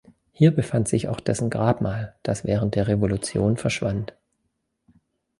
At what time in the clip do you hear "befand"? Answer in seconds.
0.49-0.87